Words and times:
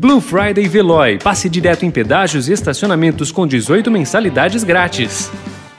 Blue 0.00 0.20
Friday 0.20 0.68
Veloy. 0.68 1.18
Passe 1.18 1.48
direto 1.48 1.84
em 1.84 1.90
pedágios 1.90 2.48
e 2.48 2.52
estacionamentos 2.52 3.32
com 3.32 3.44
18 3.44 3.90
mensalidades 3.90 4.62
grátis. 4.62 5.28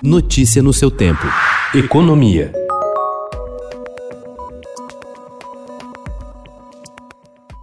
Notícia 0.03 0.61
no 0.61 0.73
seu 0.73 0.91
tempo. 0.91 1.25
Economia. 1.73 2.51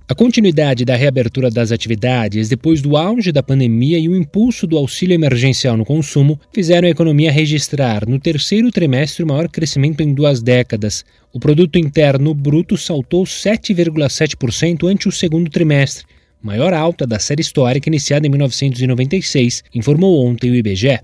A 0.08 0.14
continuidade 0.14 0.87
da 0.87 0.96
reabertura 0.96 1.50
das 1.50 1.72
atividades 1.72 2.48
depois 2.48 2.80
do 2.80 2.96
auge 2.96 3.30
da 3.30 3.43
pandemia 3.43 3.98
e 3.98 4.09
o 4.09 4.16
impulso 4.16 4.66
do 4.66 4.79
auxílio 4.79 5.12
emergencial 5.12 5.77
no 5.77 5.84
consumo 5.84 6.41
fizeram 6.54 6.88
a 6.88 6.91
economia 6.91 7.30
registrar 7.30 8.09
no 8.09 8.18
terceiro 8.18 8.70
trimestre 8.70 9.23
o 9.23 9.27
maior 9.27 9.46
crescimento 9.50 10.00
em 10.00 10.14
duas 10.14 10.41
décadas. 10.41 11.04
O 11.34 11.38
produto 11.38 11.79
interno 11.79 12.32
bruto 12.32 12.79
saltou 12.79 13.25
7,7% 13.25 14.88
ante 14.88 15.07
o 15.07 15.12
segundo 15.12 15.50
trimestre, 15.50 16.07
maior 16.47 16.73
alta 16.73 17.05
da 17.05 17.19
série 17.19 17.43
histórica 17.43 17.89
iniciada 17.89 18.27
em 18.27 18.31
1996, 18.31 19.64
informou 19.75 20.25
ontem 20.25 20.50
o 20.50 20.54
IBGE. 20.54 21.00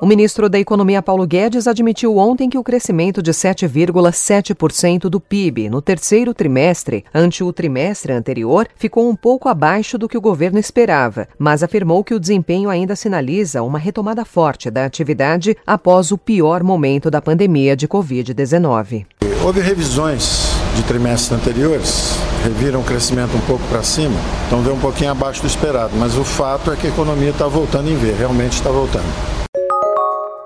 O 0.00 0.06
ministro 0.06 0.48
da 0.48 0.58
Economia 0.58 1.00
Paulo 1.00 1.24
Guedes 1.24 1.68
admitiu 1.68 2.16
ontem 2.16 2.50
que 2.50 2.58
o 2.58 2.64
crescimento 2.64 3.22
de 3.22 3.30
7,7% 3.30 5.02
do 5.02 5.20
PIB 5.20 5.70
no 5.70 5.80
terceiro 5.80 6.34
trimestre, 6.34 7.04
ante 7.14 7.44
o 7.44 7.52
trimestre 7.52 8.12
anterior, 8.12 8.66
ficou 8.74 9.08
um 9.08 9.14
pouco 9.14 9.48
abaixo 9.48 9.96
do 9.96 10.08
que 10.08 10.18
o 10.18 10.20
governo 10.20 10.58
esperava, 10.58 11.28
mas 11.38 11.62
afirmou 11.62 12.02
que 12.02 12.14
o 12.14 12.18
desempenho 12.18 12.68
ainda 12.68 12.96
sinaliza 12.96 13.62
uma 13.62 13.78
retomada 13.78 14.24
forte 14.24 14.72
da 14.72 14.84
atividade 14.84 15.56
após 15.64 16.10
o 16.10 16.18
pior 16.18 16.64
momento 16.64 17.08
da 17.08 17.22
pandemia 17.22 17.76
de 17.76 17.86
Covid-19. 17.86 19.06
Houve 19.44 19.60
revisões 19.60 20.61
de 20.76 20.82
trimestres 20.84 21.32
anteriores, 21.32 22.16
reviram 22.44 22.80
o 22.80 22.84
crescimento 22.84 23.36
um 23.36 23.40
pouco 23.40 23.64
para 23.68 23.82
cima, 23.82 24.14
então 24.46 24.62
veio 24.62 24.74
um 24.74 24.80
pouquinho 24.80 25.10
abaixo 25.10 25.40
do 25.40 25.46
esperado, 25.46 25.92
mas 25.96 26.16
o 26.16 26.24
fato 26.24 26.72
é 26.72 26.76
que 26.76 26.86
a 26.86 26.90
economia 26.90 27.30
está 27.30 27.46
voltando 27.46 27.90
em 27.90 27.96
ver, 27.96 28.14
realmente 28.14 28.52
está 28.52 28.70
voltando. 28.70 29.04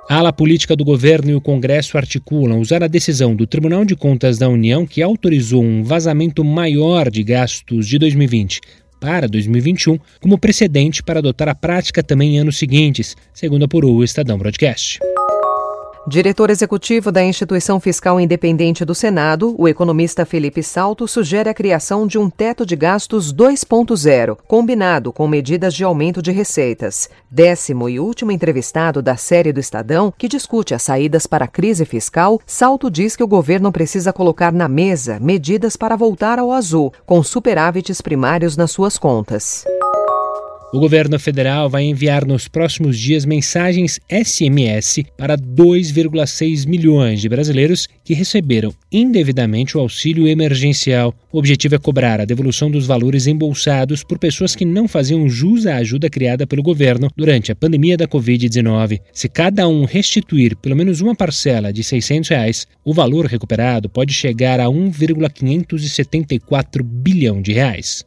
A 0.09 0.19
ala 0.19 0.33
política 0.33 0.77
do 0.77 0.85
governo 0.85 1.31
e 1.31 1.35
o 1.35 1.41
Congresso 1.41 1.99
articulam 1.99 2.61
usar 2.61 2.83
a 2.83 2.87
decisão 2.87 3.35
do 3.35 3.45
Tribunal 3.45 3.85
de 3.85 3.97
Contas 3.97 4.39
da 4.39 4.49
União, 4.49 4.87
que 4.87 5.03
autorizou 5.03 5.65
um 5.65 5.83
vazamento 5.83 6.45
maior 6.45 7.11
de 7.11 7.25
gastos 7.25 7.89
de 7.89 7.99
2020 7.99 8.61
para 9.01 9.27
2021, 9.27 9.99
como 10.21 10.39
precedente 10.39 11.03
para 11.03 11.19
adotar 11.19 11.49
a 11.49 11.55
prática 11.55 12.03
também 12.03 12.37
em 12.37 12.39
anos 12.39 12.57
seguintes, 12.57 13.17
segundo 13.35 13.65
apurou 13.65 13.97
o 13.97 14.05
Estadão 14.05 14.39
Broadcast. 14.39 15.01
Diretor 16.09 16.51
executivo 16.51 17.11
da 17.11 17.25
Instituição 17.25 17.81
Fiscal 17.81 18.21
Independente 18.21 18.85
do 18.85 18.95
Senado, 18.95 19.57
o 19.59 19.67
economista 19.67 20.25
Felipe 20.25 20.63
Salto 20.63 21.09
sugere 21.09 21.51
a 21.51 21.55
criação 21.55 22.07
de 22.07 22.17
um 22.17 22.31
teto 22.31 22.65
de 22.65 22.77
gastos 22.77 23.35
2.0, 23.35 24.39
combinado 24.47 25.13
com 25.13 25.27
medidas 25.27 25.75
de 25.75 25.83
aumento 25.83 26.23
de 26.23 26.31
receitas. 26.31 27.11
Décimo 27.29 27.89
e 27.89 27.99
último 27.99 28.31
entrevistado 28.31 29.03
da 29.03 29.17
série 29.17 29.53
do 29.53 29.59
Estadão, 29.59 30.15
que 30.17 30.29
discute 30.29 30.75
as 30.75 30.83
saídas 30.85 31.27
para 31.27 31.47
a 31.47 31.49
crise 31.49 31.85
fiscal, 31.85 32.41
Salto 32.47 32.89
diz 32.89 33.17
que 33.17 33.25
o 33.25 33.29
governo 33.29 33.73
precisa 33.73 34.13
colocar 34.13 34.53
na 34.53 34.69
mesa 34.69 35.19
medidas 35.19 35.77
para 35.77 35.97
voltar 35.97 36.39
ao 36.39 36.53
azul, 36.53 36.93
com 37.05 37.21
superávites 37.21 38.01
primários 38.01 38.57
nas 38.57 38.71
suas 38.71 38.97
contas. 38.97 39.65
O 40.73 40.81
governo 40.81 41.17
federal 41.17 41.71
vai 41.71 41.85
enviar 41.85 42.27
nos 42.27 42.49
próximos 42.49 42.99
dias 42.99 43.25
mensagens 43.25 44.01
SMS 44.11 45.05
para 45.17 45.39
2,6 45.39 46.67
milhões 46.67 47.21
de 47.21 47.29
brasileiros 47.29 47.87
que 48.05 48.15
receberam 48.15 48.75
indevidamente 48.91 49.77
o 49.77 49.81
auxílio 49.81 50.27
emergencial. 50.27 51.15
O 51.33 51.39
objetivo 51.39 51.77
é 51.77 51.79
cobrar 51.79 52.21
a 52.21 52.25
devolução 52.25 52.69
dos 52.69 52.85
valores 52.85 53.29
embolsados 53.29 54.03
por 54.03 54.19
pessoas 54.19 54.57
que 54.57 54.65
não 54.65 54.89
faziam 54.89 55.29
jus 55.29 55.67
à 55.67 55.77
ajuda 55.77 56.11
criada 56.11 56.49
pelo 56.49 56.65
governo 56.65 57.13
durante 57.17 57.53
a 57.53 57.57
pandemia 57.57 57.97
da 57.97 58.09
Covid-19. 58.09 59.01
Se 59.13 59.29
cada 59.29 59.69
um 59.69 59.85
restituir 59.85 60.57
pelo 60.57 60.75
menos 60.75 61.01
uma 61.01 61.15
parcela 61.15 61.73
de 61.73 61.85
600 61.85 62.29
reais, 62.29 62.67
o 62.85 62.93
valor 62.93 63.27
recuperado 63.27 63.89
pode 63.89 64.13
chegar 64.13 64.59
a 64.59 64.69
1,574 64.69 66.83
bilhão 66.83 67.41
de 67.41 67.53
reais. 67.53 68.05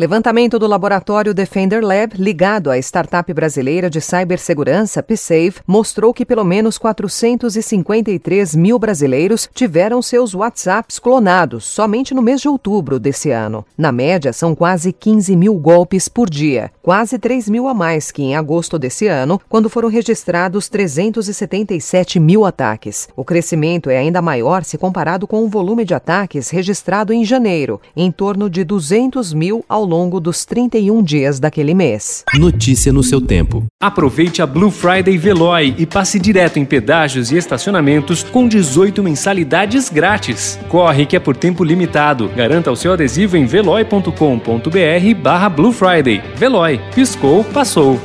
Levantamento 0.00 0.58
do 0.58 0.66
laboratório 0.66 1.34
Defender 1.34 1.84
Lab, 1.84 2.14
ligado 2.16 2.70
à 2.70 2.78
startup 2.78 3.30
brasileira 3.34 3.90
de 3.90 4.00
cibersegurança 4.00 5.02
PSAFE, 5.02 5.60
mostrou 5.66 6.14
que 6.14 6.24
pelo 6.24 6.42
menos 6.42 6.78
453 6.78 8.56
mil 8.56 8.78
brasileiros 8.78 9.46
tiveram 9.52 10.00
seus 10.00 10.34
WhatsApps 10.34 10.98
clonados 10.98 11.66
somente 11.66 12.14
no 12.14 12.22
mês 12.22 12.40
de 12.40 12.48
outubro 12.48 12.98
desse 12.98 13.30
ano. 13.30 13.62
Na 13.76 13.92
média, 13.92 14.32
são 14.32 14.54
quase 14.54 14.90
15 14.90 15.36
mil 15.36 15.52
golpes 15.56 16.08
por 16.08 16.30
dia, 16.30 16.72
quase 16.80 17.18
3 17.18 17.50
mil 17.50 17.68
a 17.68 17.74
mais 17.74 18.10
que 18.10 18.22
em 18.22 18.34
agosto 18.34 18.78
desse 18.78 19.06
ano, 19.06 19.38
quando 19.50 19.68
foram 19.68 19.90
registrados 19.90 20.66
377 20.70 22.18
mil 22.18 22.46
ataques. 22.46 23.06
O 23.14 23.22
crescimento 23.22 23.90
é 23.90 23.98
ainda 23.98 24.22
maior 24.22 24.64
se 24.64 24.78
comparado 24.78 25.26
com 25.26 25.44
o 25.44 25.48
volume 25.48 25.84
de 25.84 25.92
ataques 25.92 26.48
registrado 26.48 27.12
em 27.12 27.22
janeiro, 27.22 27.78
em 27.94 28.10
torno 28.10 28.48
de 28.48 28.64
200 28.64 29.34
mil 29.34 29.62
ao 29.68 29.89
longo 29.90 30.20
dos 30.20 30.44
31 30.44 31.02
dias 31.02 31.40
daquele 31.40 31.74
mês. 31.74 32.24
Notícia 32.38 32.92
no 32.92 33.02
seu 33.02 33.20
tempo. 33.20 33.66
Aproveite 33.82 34.40
a 34.40 34.46
Blue 34.46 34.70
Friday 34.70 35.18
Veloy 35.18 35.74
e 35.76 35.84
passe 35.84 36.20
direto 36.20 36.58
em 36.58 36.64
pedágios 36.64 37.32
e 37.32 37.36
estacionamentos 37.36 38.22
com 38.22 38.46
18 38.46 39.02
mensalidades 39.02 39.88
grátis. 39.88 40.58
Corre 40.68 41.04
que 41.04 41.16
é 41.16 41.20
por 41.20 41.36
tempo 41.36 41.64
limitado. 41.64 42.28
Garanta 42.36 42.70
o 42.70 42.76
seu 42.76 42.92
adesivo 42.92 43.36
em 43.36 43.44
veloy.com.br 43.44 45.20
barra 45.20 45.48
Blue 45.48 45.72
Friday. 45.72 46.22
Veloy. 46.36 46.80
Piscou, 46.94 47.42
passou. 47.42 47.98